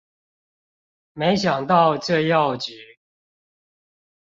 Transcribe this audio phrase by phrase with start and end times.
[1.13, 2.97] 沒想到這藥局